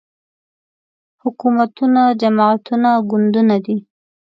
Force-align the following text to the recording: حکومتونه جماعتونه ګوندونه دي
حکومتونه 1.21 2.01
جماعتونه 2.21 2.89
ګوندونه 3.11 3.55
دي 3.65 3.77